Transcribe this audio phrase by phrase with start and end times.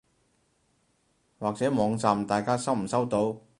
[1.37, 3.37] 或者網站大家收唔收到？